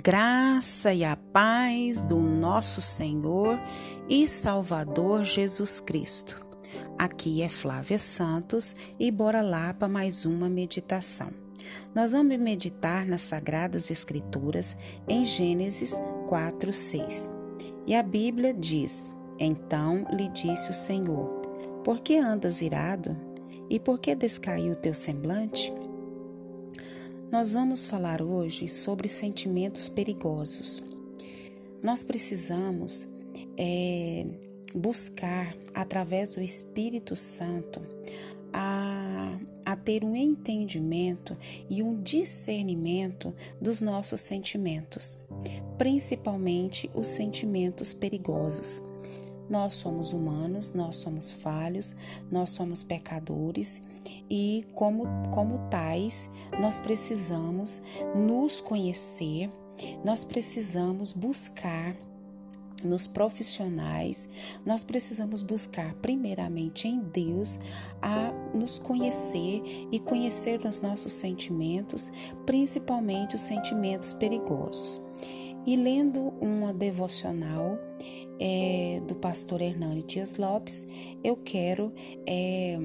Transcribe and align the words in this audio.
graça 0.00 0.94
e 0.94 1.04
a 1.04 1.14
paz 1.14 2.00
do 2.00 2.16
nosso 2.16 2.80
Senhor 2.80 3.60
e 4.08 4.26
Salvador 4.26 5.24
Jesus 5.24 5.78
Cristo. 5.78 6.40
Aqui 6.98 7.42
é 7.42 7.50
Flávia 7.50 7.98
Santos 7.98 8.74
e 8.98 9.10
bora 9.10 9.42
lá 9.42 9.74
para 9.74 9.88
mais 9.88 10.24
uma 10.24 10.48
meditação. 10.48 11.30
Nós 11.94 12.12
vamos 12.12 12.38
meditar 12.38 13.04
nas 13.04 13.22
Sagradas 13.22 13.90
Escrituras 13.90 14.74
em 15.06 15.24
Gênesis 15.26 16.00
4, 16.26 16.72
6. 16.72 17.28
E 17.86 17.94
a 17.94 18.02
Bíblia 18.02 18.54
diz: 18.54 19.10
Então 19.38 20.06
lhe 20.12 20.30
disse 20.30 20.70
o 20.70 20.74
Senhor: 20.74 21.28
Por 21.84 22.00
que 22.00 22.16
andas 22.16 22.62
irado? 22.62 23.14
E 23.68 23.78
por 23.78 23.98
que 23.98 24.14
descaiu 24.14 24.72
o 24.72 24.76
teu 24.76 24.94
semblante? 24.94 25.72
Nós 27.30 27.52
vamos 27.52 27.86
falar 27.86 28.20
hoje 28.20 28.68
sobre 28.68 29.06
sentimentos 29.06 29.88
perigosos. 29.88 30.82
Nós 31.80 32.02
precisamos 32.02 33.06
é, 33.56 34.26
buscar, 34.74 35.54
através 35.72 36.30
do 36.30 36.42
Espírito 36.42 37.14
Santo, 37.14 37.80
a, 38.52 39.38
a 39.64 39.76
ter 39.76 40.02
um 40.02 40.16
entendimento 40.16 41.38
e 41.68 41.84
um 41.84 42.02
discernimento 42.02 43.32
dos 43.60 43.80
nossos 43.80 44.20
sentimentos, 44.20 45.16
principalmente 45.78 46.90
os 46.96 47.06
sentimentos 47.06 47.94
perigosos. 47.94 48.82
Nós 49.48 49.74
somos 49.74 50.12
humanos, 50.12 50.74
nós 50.74 50.96
somos 50.96 51.30
falhos, 51.30 51.94
nós 52.28 52.50
somos 52.50 52.82
pecadores 52.82 53.80
e, 54.30 54.64
como, 54.74 55.04
como 55.30 55.68
tais, 55.68 56.30
nós 56.60 56.78
precisamos 56.78 57.82
nos 58.14 58.60
conhecer, 58.60 59.50
nós 60.04 60.24
precisamos 60.24 61.12
buscar 61.12 61.96
nos 62.84 63.06
profissionais, 63.06 64.28
nós 64.64 64.84
precisamos 64.84 65.42
buscar 65.42 65.94
primeiramente 65.96 66.88
em 66.88 67.00
Deus 67.00 67.58
a 68.00 68.32
nos 68.54 68.78
conhecer 68.78 69.62
e 69.92 69.98
conhecer 69.98 70.64
os 70.64 70.80
nossos 70.80 71.12
sentimentos, 71.12 72.10
principalmente 72.46 73.34
os 73.34 73.42
sentimentos 73.42 74.12
perigosos. 74.12 75.00
E 75.66 75.76
lendo 75.76 76.20
uma 76.40 76.72
devocional 76.72 77.78
é, 78.38 79.02
do 79.06 79.14
pastor 79.14 79.60
Hernani 79.60 80.02
Dias 80.02 80.36
Lopes, 80.36 80.88
eu 81.22 81.36
quero 81.36 81.92
é, 82.26 82.78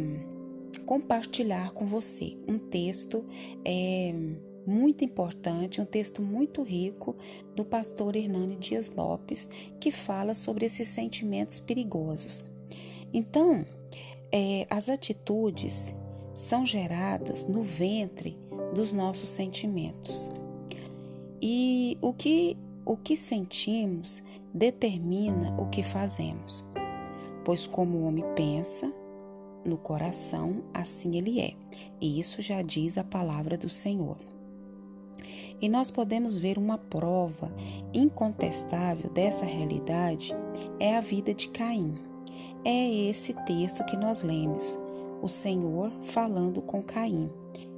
compartilhar 0.79 1.71
com 1.71 1.85
você 1.85 2.37
um 2.47 2.57
texto. 2.57 3.25
É, 3.63 4.13
muito 4.65 5.05
importante, 5.05 5.79
um 5.79 5.85
texto 5.85 6.21
muito 6.21 6.63
rico 6.63 7.15
do 7.55 7.63
pastor 7.63 8.15
Hernani 8.15 8.55
Dias 8.55 8.91
Lopes, 8.95 9.47
que 9.79 9.91
fala 9.91 10.33
sobre 10.33 10.65
esses 10.65 10.87
sentimentos 10.87 11.59
perigosos. 11.59 12.43
Então, 13.13 13.65
é, 14.31 14.65
as 14.69 14.89
atitudes 14.89 15.93
são 16.33 16.65
geradas 16.65 17.47
no 17.47 17.61
ventre 17.61 18.37
dos 18.73 18.91
nossos 18.91 19.29
sentimentos. 19.29 20.31
E 21.41 21.97
o 22.01 22.11
que, 22.11 22.57
o 22.85 22.97
que 22.97 23.15
sentimos 23.15 24.23
determina 24.53 25.55
o 25.59 25.69
que 25.69 25.83
fazemos. 25.83 26.65
Pois, 27.43 27.67
como 27.67 27.99
o 27.99 28.07
homem 28.07 28.25
pensa, 28.35 28.91
no 29.65 29.77
coração, 29.77 30.63
assim 30.73 31.17
ele 31.17 31.41
é. 31.41 31.53
E 31.99 32.19
isso 32.19 32.41
já 32.41 32.61
diz 32.61 32.97
a 32.97 33.03
palavra 33.03 33.57
do 33.57 33.69
Senhor. 33.69 34.17
E 35.61 35.69
nós 35.69 35.89
podemos 35.89 36.37
ver 36.37 36.57
uma 36.57 36.77
prova 36.77 37.51
incontestável 37.93 39.09
dessa 39.09 39.45
realidade 39.45 40.35
é 40.79 40.95
a 40.95 41.01
vida 41.01 41.33
de 41.33 41.49
Caim. 41.49 41.95
É 42.63 43.09
esse 43.09 43.33
texto 43.45 43.83
que 43.85 43.95
nós 43.95 44.21
lemos, 44.21 44.77
o 45.21 45.27
Senhor 45.27 45.91
falando 46.03 46.61
com 46.61 46.83
Caim. 46.83 47.31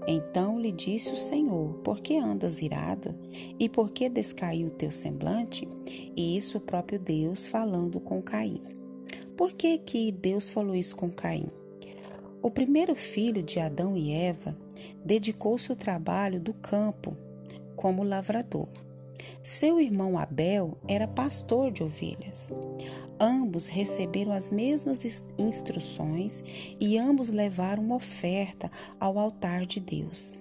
Então 0.07 0.59
lhe 0.59 0.71
disse 0.71 1.11
o 1.11 1.17
Senhor: 1.17 1.73
Por 1.83 1.99
que 1.99 2.17
andas 2.17 2.61
irado? 2.61 3.13
E 3.59 3.67
por 3.67 3.91
que 3.91 4.07
descaiu 4.07 4.67
o 4.67 4.71
teu 4.71 4.91
semblante? 4.91 5.67
E 6.15 6.37
isso 6.37 6.57
o 6.57 6.61
próprio 6.61 6.97
Deus 6.97 7.45
falando 7.45 7.99
com 7.99 8.21
Caim. 8.21 8.61
Por 9.35 9.51
que, 9.53 9.77
que 9.77 10.11
Deus 10.11 10.49
falou 10.49 10.73
isso 10.73 10.95
com 10.95 11.11
Caim? 11.11 11.47
O 12.41 12.51
primeiro 12.51 12.95
filho 12.95 13.41
de 13.41 13.59
Adão 13.59 13.97
e 13.97 14.11
Eva 14.11 14.55
dedicou-se 15.03 15.71
ao 15.71 15.77
trabalho 15.77 16.39
do 16.39 16.53
campo 16.53 17.17
como 17.75 18.03
lavrador. 18.03 18.67
Seu 19.41 19.79
irmão 19.79 20.17
Abel 20.17 20.77
era 20.87 21.07
pastor 21.07 21.71
de 21.71 21.83
ovelhas. 21.83 22.53
Ambos 23.19 23.67
receberam 23.67 24.31
as 24.31 24.49
mesmas 24.49 25.03
instruções 25.37 26.43
e 26.79 26.97
ambos 26.97 27.29
levaram 27.29 27.83
uma 27.83 27.95
oferta 27.95 28.69
ao 28.99 29.17
altar 29.17 29.65
de 29.65 29.79
Deus. 29.79 30.33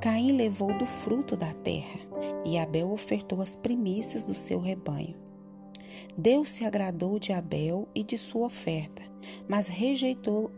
Caim 0.00 0.32
levou 0.32 0.76
do 0.76 0.86
fruto 0.86 1.36
da 1.36 1.52
terra 1.54 2.00
e 2.44 2.58
Abel 2.58 2.90
ofertou 2.90 3.40
as 3.40 3.54
primícias 3.54 4.24
do 4.24 4.34
seu 4.34 4.60
rebanho. 4.60 5.16
Deus 6.16 6.50
se 6.50 6.64
agradou 6.64 7.18
de 7.18 7.32
Abel 7.32 7.86
e 7.94 8.02
de 8.02 8.18
sua 8.18 8.46
oferta, 8.46 9.02
mas 9.48 9.68
rejeitou 9.68 10.50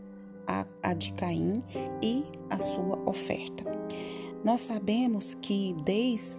a, 0.47 0.65
a 0.81 0.93
de 0.93 1.13
Caim 1.13 1.61
e 2.01 2.23
a 2.49 2.59
sua 2.59 2.97
oferta. 3.07 3.63
Nós 4.43 4.61
sabemos 4.61 5.33
que 5.33 5.75
desde 5.83 6.37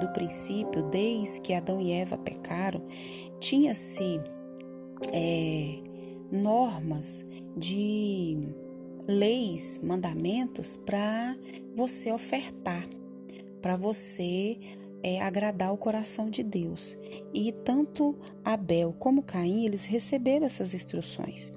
do 0.00 0.08
princípio, 0.08 0.82
desde 0.82 1.40
que 1.40 1.52
Adão 1.52 1.80
e 1.80 1.92
Eva 1.92 2.18
pecaram, 2.18 2.82
tinha-se 3.38 4.20
é, 5.12 5.78
normas 6.32 7.24
de 7.56 8.38
leis, 9.06 9.80
mandamentos 9.82 10.76
para 10.76 11.36
você 11.74 12.10
ofertar, 12.10 12.88
para 13.60 13.76
você 13.76 14.58
é, 15.02 15.20
agradar 15.20 15.72
o 15.72 15.76
coração 15.76 16.30
de 16.30 16.42
Deus. 16.42 16.96
E 17.32 17.52
tanto 17.52 18.16
Abel 18.44 18.94
como 18.98 19.22
Caim, 19.22 19.64
eles 19.64 19.84
receberam 19.84 20.46
essas 20.46 20.74
instruções. 20.74 21.52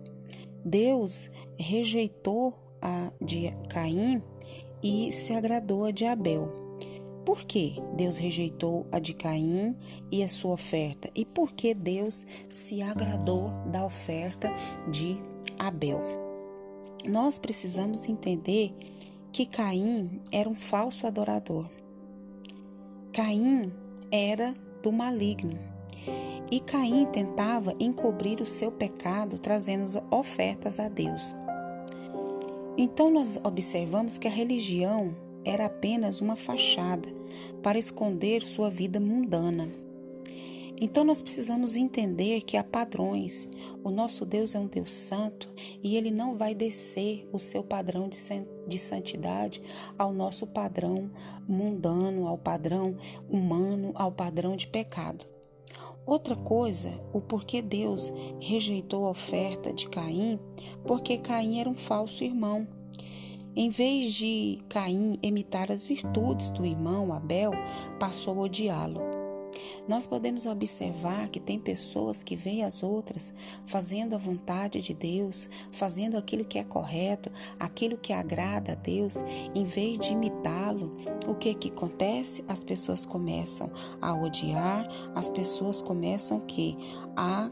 Deus 0.67 1.31
rejeitou 1.57 2.53
a 2.81 3.09
de 3.21 3.53
Caim 3.69 4.21
e 4.83 5.09
se 5.13 5.31
agradou 5.31 5.85
a 5.85 5.91
de 5.91 6.03
Abel. 6.03 6.51
Por 7.25 7.45
que 7.45 7.81
Deus 7.95 8.17
rejeitou 8.17 8.85
a 8.91 8.99
de 8.99 9.13
Caim 9.13 9.77
e 10.11 10.21
a 10.21 10.27
sua 10.27 10.51
oferta? 10.51 11.09
E 11.15 11.23
por 11.23 11.53
que 11.53 11.73
Deus 11.73 12.25
se 12.49 12.81
agradou 12.81 13.49
da 13.71 13.85
oferta 13.85 14.53
de 14.91 15.17
Abel? 15.57 16.01
Nós 17.07 17.39
precisamos 17.39 18.03
entender 18.03 18.73
que 19.31 19.45
Caim 19.45 20.21
era 20.33 20.49
um 20.49 20.55
falso 20.55 21.07
adorador. 21.07 21.69
Caim 23.13 23.71
era 24.11 24.53
do 24.83 24.91
maligno. 24.91 25.76
E 26.49 26.59
Caim 26.59 27.05
tentava 27.05 27.73
encobrir 27.79 28.41
o 28.41 28.45
seu 28.45 28.71
pecado 28.71 29.37
trazendo 29.37 30.01
ofertas 30.09 30.79
a 30.79 30.87
Deus. 30.87 31.35
Então 32.77 33.09
nós 33.11 33.39
observamos 33.43 34.17
que 34.17 34.27
a 34.27 34.31
religião 34.31 35.13
era 35.43 35.65
apenas 35.65 36.21
uma 36.21 36.35
fachada 36.35 37.09
para 37.63 37.79
esconder 37.79 38.43
sua 38.43 38.69
vida 38.69 38.99
mundana. 38.99 39.71
Então 40.79 41.03
nós 41.03 41.21
precisamos 41.21 41.75
entender 41.75 42.41
que 42.41 42.55
há 42.55 42.63
padrões. 42.63 43.49
O 43.83 43.89
nosso 43.89 44.25
Deus 44.25 44.53
é 44.53 44.59
um 44.59 44.67
Deus 44.67 44.93
santo 44.93 45.49
e 45.81 45.97
ele 45.97 46.11
não 46.11 46.37
vai 46.37 46.53
descer 46.53 47.27
o 47.31 47.39
seu 47.39 47.63
padrão 47.63 48.09
de 48.67 48.77
santidade 48.77 49.61
ao 49.97 50.13
nosso 50.13 50.45
padrão 50.45 51.09
mundano, 51.47 52.27
ao 52.27 52.37
padrão 52.37 52.95
humano, 53.27 53.91
ao 53.95 54.11
padrão 54.11 54.55
de 54.55 54.67
pecado. 54.67 55.25
Outra 56.07 56.37
coisa, 56.37 56.89
o 57.11 57.19
porquê 57.19 57.61
Deus 57.61 58.13
rejeitou 58.39 59.05
a 59.05 59.09
oferta 59.09 59.73
de 59.73 59.89
Caim, 59.89 60.39
porque 60.85 61.17
Caim 61.17 61.59
era 61.59 61.69
um 61.69 61.75
falso 61.75 62.23
irmão. 62.23 62.65
Em 63.53 63.69
vez 63.69 64.13
de 64.13 64.57
Caim 64.69 65.19
imitar 65.21 65.69
as 65.69 65.85
virtudes 65.85 66.49
do 66.51 66.65
irmão 66.65 67.11
Abel, 67.11 67.51
passou 67.99 68.39
a 68.39 68.43
odiá-lo. 68.43 69.01
Nós 69.87 70.05
podemos 70.05 70.45
observar 70.45 71.29
que 71.29 71.39
tem 71.39 71.57
pessoas 71.57 72.21
que 72.21 72.35
veem 72.35 72.63
as 72.63 72.83
outras 72.83 73.33
fazendo 73.65 74.15
a 74.15 74.17
vontade 74.17 74.81
de 74.81 74.93
Deus, 74.93 75.49
fazendo 75.71 76.17
aquilo 76.17 76.43
que 76.43 76.59
é 76.59 76.63
correto, 76.63 77.31
aquilo 77.57 77.97
que 77.97 78.11
agrada 78.11 78.73
a 78.73 78.75
Deus, 78.75 79.23
em 79.55 79.63
vez 79.63 79.97
de 79.99 80.11
imitá-lo. 80.11 80.93
O 81.25 81.35
que 81.35 81.53
que 81.53 81.69
acontece? 81.69 82.43
As 82.49 82.63
pessoas 82.63 83.05
começam 83.05 83.71
a 84.01 84.13
odiar, 84.13 84.87
as 85.15 85.29
pessoas 85.29 85.81
começam 85.81 86.41
que 86.41 86.77
a 87.15 87.49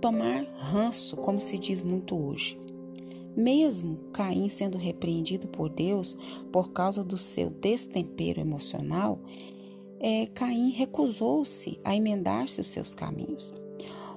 tomar 0.00 0.44
ranço, 0.54 1.16
como 1.16 1.40
se 1.40 1.58
diz 1.58 1.82
muito 1.82 2.16
hoje. 2.16 2.58
Mesmo 3.36 3.98
Caim 4.12 4.48
sendo 4.48 4.78
repreendido 4.78 5.48
por 5.48 5.68
Deus 5.68 6.16
por 6.52 6.72
causa 6.72 7.02
do 7.02 7.18
seu 7.18 7.50
destempero 7.50 8.40
emocional, 8.40 9.18
é, 10.06 10.26
Caim 10.26 10.68
recusou-se 10.68 11.80
a 11.82 11.96
emendar-se 11.96 12.60
os 12.60 12.66
seus 12.66 12.92
caminhos. 12.92 13.54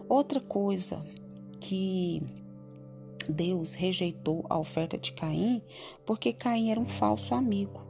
Outra 0.10 0.42
coisa 0.42 1.02
que 1.62 2.22
Deus 3.30 3.74
rejeitou 3.74 4.46
a 4.50 4.60
oferta 4.60 4.98
de 4.98 5.14
Caim 5.14 5.62
porque 6.06 6.34
Caim 6.34 6.72
era 6.72 6.80
um 6.80 6.86
falso 6.86 7.34
amigo. 7.34 7.88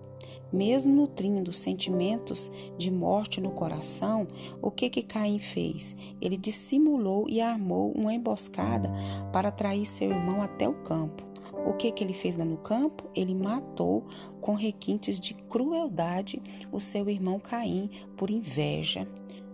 Mesmo 0.53 0.93
nutrindo 0.93 1.51
sentimentos 1.51 2.51
de 2.77 2.91
morte 2.91 3.41
no 3.41 3.49
coração, 3.49 4.27
o 4.61 4.69
que 4.69 4.91
que 4.91 5.01
Caim 5.01 5.39
fez? 5.39 5.95
Ele 6.21 6.37
dissimulou 6.37 7.27
e 7.27 7.41
armou 7.41 7.91
uma 7.93 8.13
emboscada 8.13 8.91
para 9.33 9.49
atrair 9.49 9.87
seu 9.87 10.11
irmão 10.11 10.43
até 10.43 10.69
o 10.69 10.83
campo. 10.83 11.26
O 11.67 11.73
que 11.73 11.91
que 11.91 12.01
ele 12.01 12.13
fez 12.13 12.37
lá 12.37 12.45
no 12.45 12.55
campo? 12.55 13.03
Ele 13.13 13.35
matou 13.35 14.05
com 14.39 14.53
requintes 14.53 15.19
de 15.19 15.33
crueldade 15.33 16.41
o 16.71 16.79
seu 16.79 17.09
irmão 17.09 17.41
Caim 17.41 17.91
por 18.15 18.29
inveja, 18.31 19.05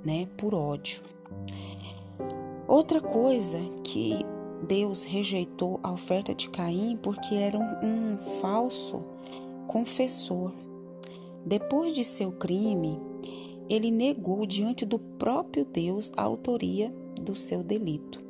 né, 0.05 0.27
por 0.37 0.53
ódio. 0.53 1.01
Outra 2.67 3.01
coisa 3.01 3.57
que 3.83 4.19
Deus 4.67 5.03
rejeitou 5.03 5.79
a 5.81 5.91
oferta 5.91 6.35
de 6.35 6.51
Caim 6.51 6.99
porque 7.01 7.33
era 7.33 7.57
um, 7.57 8.13
um 8.13 8.17
falso 8.39 9.03
confessor. 9.65 10.53
Depois 11.43 11.95
de 11.95 12.05
seu 12.05 12.31
crime, 12.31 13.01
ele 13.67 13.89
negou 13.89 14.45
diante 14.45 14.85
do 14.85 14.99
próprio 14.99 15.65
Deus 15.65 16.11
a 16.15 16.21
autoria 16.21 16.93
do 17.19 17.35
seu 17.35 17.63
delito. 17.63 18.22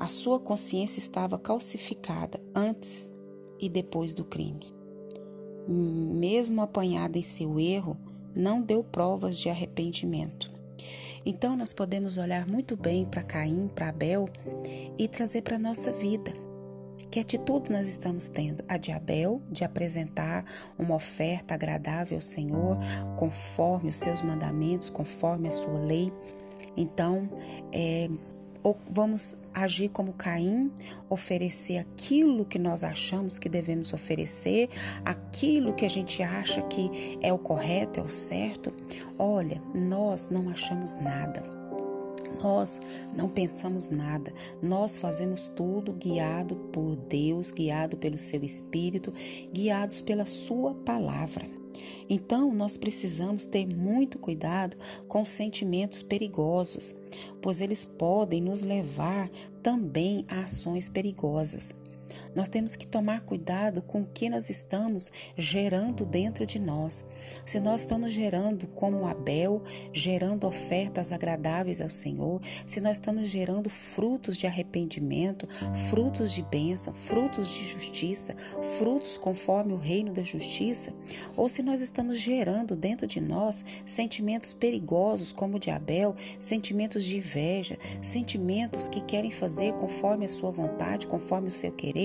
A 0.00 0.08
sua 0.08 0.40
consciência 0.40 0.98
estava 0.98 1.38
calcificada 1.38 2.40
antes 2.54 3.10
e 3.60 3.68
depois 3.68 4.14
do 4.14 4.24
crime. 4.24 4.66
Mesmo 5.68 6.62
apanhada 6.62 7.18
em 7.18 7.22
seu 7.22 7.60
erro, 7.60 7.98
não 8.34 8.62
deu 8.62 8.82
provas 8.82 9.38
de 9.38 9.50
arrependimento. 9.50 10.50
Então 11.26 11.54
nós 11.54 11.74
podemos 11.74 12.16
olhar 12.16 12.48
muito 12.48 12.78
bem 12.78 13.04
para 13.04 13.22
Caim, 13.22 13.68
para 13.74 13.90
Abel 13.90 14.26
e 14.96 15.06
trazer 15.06 15.42
para 15.42 15.56
a 15.56 15.58
nossa 15.58 15.92
vida. 15.92 16.32
Que 17.10 17.20
atitude 17.20 17.70
nós 17.70 17.86
estamos 17.86 18.26
tendo? 18.26 18.64
A 18.68 18.78
de 18.78 18.92
Abel, 18.92 19.42
de 19.50 19.64
apresentar 19.64 20.46
uma 20.78 20.94
oferta 20.94 21.52
agradável 21.52 22.16
ao 22.16 22.22
Senhor, 22.22 22.78
conforme 23.18 23.90
os 23.90 23.98
seus 23.98 24.22
mandamentos, 24.22 24.88
conforme 24.88 25.48
a 25.48 25.52
sua 25.52 25.78
lei. 25.78 26.10
Então, 26.76 27.28
é, 27.72 28.08
ou 28.62 28.78
vamos 28.90 29.36
agir 29.54 29.88
como 29.88 30.12
Caim, 30.12 30.70
oferecer 31.08 31.78
aquilo 31.78 32.44
que 32.44 32.58
nós 32.58 32.84
achamos 32.84 33.38
que 33.38 33.48
devemos 33.48 33.92
oferecer, 33.92 34.68
aquilo 35.04 35.74
que 35.74 35.84
a 35.84 35.90
gente 35.90 36.22
acha 36.22 36.62
que 36.62 37.18
é 37.22 37.32
o 37.32 37.38
correto, 37.38 38.00
é 38.00 38.02
o 38.02 38.10
certo. 38.10 38.72
Olha, 39.18 39.62
nós 39.74 40.28
não 40.30 40.48
achamos 40.48 40.94
nada. 40.94 41.42
Nós 42.42 42.80
não 43.14 43.28
pensamos 43.28 43.90
nada, 43.90 44.32
nós 44.62 44.96
fazemos 44.96 45.46
tudo 45.54 45.92
guiado 45.92 46.56
por 46.72 46.96
Deus, 46.96 47.50
guiado 47.50 47.98
pelo 47.98 48.16
seu 48.16 48.42
Espírito, 48.42 49.12
guiados 49.52 50.00
pela 50.00 50.24
Sua 50.24 50.74
palavra. 50.74 51.59
Então, 52.08 52.52
nós 52.52 52.76
precisamos 52.76 53.46
ter 53.46 53.66
muito 53.66 54.18
cuidado 54.18 54.76
com 55.06 55.24
sentimentos 55.24 56.02
perigosos, 56.02 56.94
pois 57.40 57.60
eles 57.60 57.84
podem 57.84 58.40
nos 58.40 58.62
levar 58.62 59.30
também 59.62 60.24
a 60.28 60.40
ações 60.40 60.88
perigosas. 60.88 61.74
Nós 62.34 62.48
temos 62.48 62.76
que 62.76 62.86
tomar 62.86 63.22
cuidado 63.22 63.82
com 63.82 64.02
o 64.02 64.06
que 64.06 64.28
nós 64.28 64.50
estamos 64.50 65.10
gerando 65.36 66.04
dentro 66.04 66.46
de 66.46 66.58
nós. 66.58 67.04
Se 67.44 67.60
nós 67.60 67.82
estamos 67.82 68.12
gerando 68.12 68.66
como 68.68 69.06
Abel, 69.06 69.62
gerando 69.92 70.46
ofertas 70.46 71.12
agradáveis 71.12 71.80
ao 71.80 71.90
Senhor, 71.90 72.40
se 72.66 72.80
nós 72.80 72.98
estamos 72.98 73.28
gerando 73.28 73.68
frutos 73.68 74.36
de 74.36 74.46
arrependimento, 74.46 75.48
frutos 75.90 76.32
de 76.32 76.42
bênção, 76.42 76.94
frutos 76.94 77.48
de 77.48 77.66
justiça, 77.66 78.34
frutos 78.78 79.16
conforme 79.16 79.72
o 79.72 79.76
reino 79.76 80.12
da 80.12 80.22
justiça, 80.22 80.92
ou 81.36 81.48
se 81.48 81.62
nós 81.62 81.80
estamos 81.80 82.18
gerando 82.18 82.76
dentro 82.76 83.06
de 83.06 83.20
nós 83.20 83.64
sentimentos 83.84 84.52
perigosos 84.52 85.32
como 85.32 85.56
o 85.56 85.60
de 85.60 85.70
Abel, 85.70 86.14
sentimentos 86.38 87.04
de 87.04 87.16
inveja, 87.16 87.78
sentimentos 88.02 88.88
que 88.88 89.00
querem 89.00 89.30
fazer 89.30 89.72
conforme 89.74 90.24
a 90.24 90.28
sua 90.28 90.50
vontade, 90.50 91.06
conforme 91.06 91.48
o 91.48 91.50
seu 91.50 91.72
querer, 91.72 91.99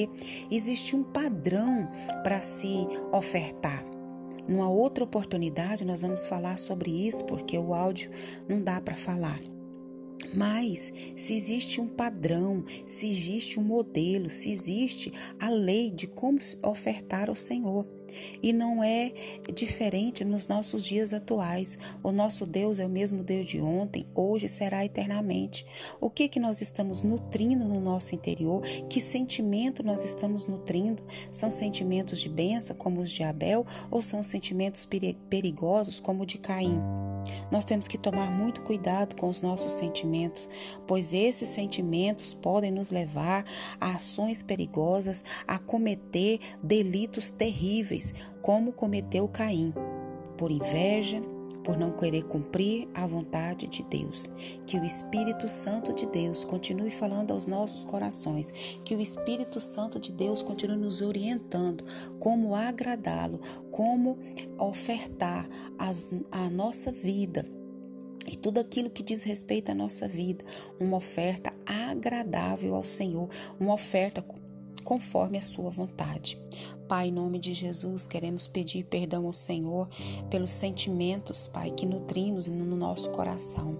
existe 0.51 0.95
um 0.95 1.03
padrão 1.03 1.89
para 2.23 2.41
se 2.41 2.87
ofertar. 3.11 3.83
Numa 4.47 4.69
outra 4.69 5.03
oportunidade, 5.03 5.85
nós 5.85 6.01
vamos 6.01 6.27
falar 6.27 6.59
sobre 6.59 6.91
isso, 6.91 7.25
porque 7.25 7.57
o 7.57 7.73
áudio 7.73 8.11
não 8.47 8.61
dá 8.61 8.79
para 8.79 8.95
falar. 8.95 9.39
Mas 10.33 10.93
se 11.15 11.33
existe 11.33 11.81
um 11.81 11.87
padrão, 11.87 12.63
se 12.85 13.09
existe 13.09 13.59
um 13.59 13.63
modelo, 13.63 14.29
se 14.29 14.51
existe 14.51 15.11
a 15.39 15.49
lei 15.49 15.89
de 15.89 16.07
como 16.07 16.37
ofertar 16.63 17.29
ao 17.29 17.35
Senhor. 17.35 17.85
E 18.41 18.53
não 18.53 18.83
é 18.83 19.11
diferente 19.53 20.23
nos 20.23 20.47
nossos 20.47 20.83
dias 20.83 21.13
atuais. 21.13 21.77
O 22.03 22.11
nosso 22.11 22.45
Deus 22.45 22.79
é 22.79 22.85
o 22.85 22.89
mesmo 22.89 23.23
Deus 23.23 23.45
de 23.45 23.59
ontem, 23.59 24.05
hoje 24.13 24.47
será 24.47 24.85
eternamente. 24.85 25.65
O 25.99 26.09
que 26.09 26.27
que 26.27 26.39
nós 26.39 26.61
estamos 26.61 27.01
nutrindo 27.01 27.65
no 27.65 27.79
nosso 27.79 28.13
interior? 28.15 28.61
Que 28.89 28.99
sentimento 28.99 29.83
nós 29.83 30.03
estamos 30.03 30.47
nutrindo? 30.47 31.03
São 31.31 31.49
sentimentos 31.49 32.19
de 32.19 32.29
benção 32.29 32.75
como 32.75 33.01
os 33.01 33.09
de 33.09 33.23
Abel 33.23 33.65
ou 33.89 34.01
são 34.01 34.21
sentimentos 34.21 34.87
perigosos 35.29 35.99
como 35.99 36.23
o 36.23 36.25
de 36.25 36.37
Caim? 36.37 36.81
Nós 37.51 37.65
temos 37.65 37.87
que 37.87 37.97
tomar 37.97 38.31
muito 38.31 38.61
cuidado 38.61 39.15
com 39.15 39.29
os 39.29 39.41
nossos 39.41 39.73
sentimentos, 39.73 40.47
pois 40.87 41.13
esses 41.13 41.49
sentimentos 41.49 42.33
podem 42.33 42.71
nos 42.71 42.91
levar 42.91 43.45
a 43.79 43.95
ações 43.95 44.41
perigosas, 44.41 45.23
a 45.47 45.59
cometer 45.59 46.39
delitos 46.61 47.31
terríveis, 47.31 48.13
como 48.41 48.71
cometeu 48.71 49.27
Caim, 49.27 49.73
por 50.37 50.51
inveja, 50.51 51.21
por 51.65 51.75
não 51.75 51.91
querer 51.91 52.23
cumprir 52.23 52.87
a 52.93 53.07
vontade 53.07 53.65
de 53.67 53.83
Deus. 53.83 54.29
Que 54.67 54.77
o 54.77 54.85
Espírito 54.85 55.49
Santo 55.49 55.91
de 55.91 56.05
Deus 56.05 56.45
continue 56.45 56.91
falando 56.91 57.31
aos 57.31 57.47
nossos 57.47 57.83
corações, 57.83 58.51
que 58.85 58.95
o 58.95 59.01
Espírito 59.01 59.59
Santo 59.59 59.99
de 59.99 60.11
Deus 60.11 60.43
continue 60.43 60.77
nos 60.77 61.01
orientando 61.01 61.83
como 62.19 62.55
agradá-lo, 62.55 63.41
como 63.71 64.19
ofertar 64.59 65.49
as, 65.77 66.13
a 66.31 66.49
nossa 66.49 66.91
vida 66.91 67.43
e 68.27 68.35
tudo 68.35 68.59
aquilo 68.59 68.89
que 68.89 69.03
diz 69.03 69.23
respeito 69.23 69.71
à 69.71 69.75
nossa 69.75 70.07
vida, 70.07 70.43
uma 70.79 70.97
oferta 70.97 71.53
agradável 71.65 72.75
ao 72.75 72.83
Senhor, 72.83 73.29
uma 73.59 73.73
oferta 73.73 74.21
conforme 74.85 75.37
a 75.37 75.41
sua 75.41 75.69
vontade. 75.69 76.39
Pai, 76.87 77.07
em 77.07 77.11
nome 77.11 77.39
de 77.39 77.53
Jesus, 77.53 78.05
queremos 78.05 78.47
pedir 78.47 78.85
perdão 78.85 79.25
ao 79.25 79.33
Senhor 79.33 79.89
pelos 80.29 80.51
sentimentos, 80.51 81.47
Pai, 81.47 81.71
que 81.71 81.85
nutrimos 81.85 82.47
no 82.47 82.75
nosso 82.75 83.09
coração. 83.09 83.77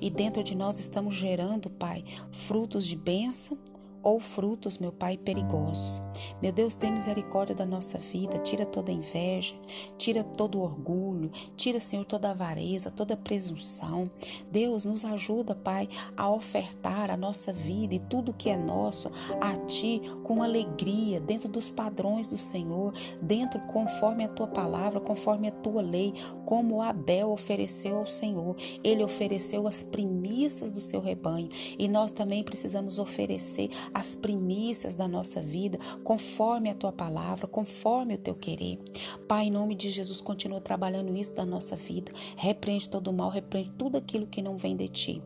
E 0.00 0.08
dentro 0.08 0.44
de 0.44 0.54
nós 0.54 0.78
estamos 0.78 1.16
gerando, 1.16 1.68
Pai, 1.68 2.04
frutos 2.30 2.86
de 2.86 2.94
bênção 2.94 3.58
ou 4.06 4.20
frutos, 4.20 4.78
meu 4.78 4.92
Pai, 4.92 5.16
perigosos. 5.16 6.00
Meu 6.40 6.52
Deus, 6.52 6.76
tem 6.76 6.92
misericórdia 6.92 7.56
da 7.56 7.66
nossa 7.66 7.98
vida, 7.98 8.38
tira 8.38 8.64
toda 8.64 8.92
inveja, 8.92 9.56
tira 9.98 10.22
todo 10.22 10.60
orgulho, 10.60 11.28
tira, 11.56 11.80
Senhor, 11.80 12.04
toda 12.04 12.30
avareza, 12.30 12.88
toda 12.88 13.16
presunção. 13.16 14.08
Deus, 14.48 14.84
nos 14.84 15.04
ajuda, 15.04 15.56
Pai, 15.56 15.88
a 16.16 16.30
ofertar 16.30 17.10
a 17.10 17.16
nossa 17.16 17.52
vida 17.52 17.96
e 17.96 17.98
tudo 17.98 18.32
que 18.32 18.48
é 18.48 18.56
nosso 18.56 19.10
a 19.40 19.56
Ti 19.66 20.00
com 20.22 20.40
alegria, 20.40 21.18
dentro 21.18 21.48
dos 21.48 21.68
padrões 21.68 22.28
do 22.28 22.38
Senhor, 22.38 22.94
dentro 23.20 23.58
conforme 23.62 24.24
a 24.24 24.28
Tua 24.28 24.46
palavra, 24.46 25.00
conforme 25.00 25.48
a 25.48 25.52
Tua 25.52 25.82
lei, 25.82 26.14
como 26.44 26.80
Abel 26.80 27.32
ofereceu 27.32 27.96
ao 27.96 28.06
Senhor. 28.06 28.54
Ele 28.84 29.02
ofereceu 29.02 29.66
as 29.66 29.82
primícias 29.82 30.70
do 30.70 30.80
seu 30.80 31.00
rebanho 31.00 31.48
e 31.76 31.88
nós 31.88 32.12
também 32.12 32.44
precisamos 32.44 33.00
oferecer 33.00 33.68
as 33.96 34.14
primícias 34.14 34.94
da 34.94 35.08
nossa 35.08 35.40
vida, 35.40 35.78
conforme 36.04 36.68
a 36.68 36.74
tua 36.74 36.92
palavra, 36.92 37.46
conforme 37.46 38.12
o 38.12 38.18
teu 38.18 38.34
querer. 38.34 38.78
Pai, 39.26 39.46
em 39.46 39.50
nome 39.50 39.74
de 39.74 39.88
Jesus, 39.88 40.20
continua 40.20 40.60
trabalhando 40.60 41.16
isso 41.16 41.34
da 41.34 41.46
nossa 41.46 41.76
vida. 41.76 42.12
Repreende 42.36 42.90
todo 42.90 43.08
o 43.08 43.12
mal, 43.14 43.30
repreende 43.30 43.70
tudo 43.70 43.96
aquilo 43.96 44.26
que 44.26 44.42
não 44.42 44.58
vem 44.58 44.76
de 44.76 44.86
ti. 44.88 45.22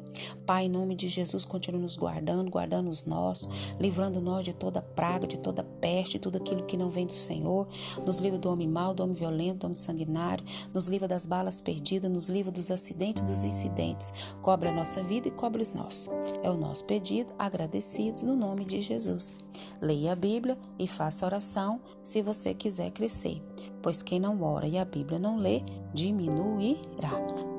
Pai, 0.46 0.64
em 0.64 0.68
nome 0.68 0.94
de 0.94 1.08
Jesus, 1.08 1.44
continue 1.44 1.80
nos 1.80 1.96
guardando, 1.96 2.50
guardando 2.50 2.88
os 2.88 3.04
nossos, 3.04 3.48
livrando 3.78 4.20
nós 4.20 4.44
de 4.44 4.52
toda 4.52 4.82
praga, 4.82 5.26
de 5.26 5.38
toda 5.38 5.62
peste, 5.62 6.12
de 6.12 6.18
tudo 6.20 6.36
aquilo 6.36 6.64
que 6.64 6.76
não 6.76 6.90
vem 6.90 7.06
do 7.06 7.12
Senhor. 7.12 7.68
Nos 8.04 8.20
livra 8.20 8.38
do 8.38 8.50
homem 8.50 8.68
mau, 8.68 8.94
do 8.94 9.02
homem 9.02 9.14
violento, 9.14 9.60
do 9.60 9.64
homem 9.64 9.74
sanguinário. 9.74 10.44
Nos 10.72 10.88
livra 10.88 11.08
das 11.08 11.26
balas 11.26 11.60
perdidas, 11.60 12.10
nos 12.10 12.28
livra 12.28 12.52
dos 12.52 12.70
acidentes, 12.70 13.22
dos 13.24 13.42
incidentes. 13.42 14.12
Cobre 14.42 14.68
a 14.68 14.72
nossa 14.72 15.02
vida 15.02 15.28
e 15.28 15.32
cobre 15.32 15.62
os 15.62 15.72
nossos. 15.72 16.08
É 16.42 16.50
o 16.50 16.56
nosso 16.56 16.84
pedido, 16.84 17.32
agradecido 17.38 18.24
no 18.24 18.36
nome 18.36 18.64
de 18.64 18.80
Jesus. 18.80 19.34
Leia 19.80 20.12
a 20.12 20.16
Bíblia 20.16 20.56
e 20.78 20.86
faça 20.86 21.26
oração 21.26 21.80
se 22.02 22.22
você 22.22 22.54
quiser 22.54 22.90
crescer, 22.90 23.42
pois 23.82 24.02
quem 24.02 24.20
não 24.20 24.42
ora 24.42 24.66
e 24.66 24.78
a 24.78 24.84
Bíblia 24.84 25.18
não 25.18 25.38
lê, 25.38 25.62
diminuirá. 25.92 27.49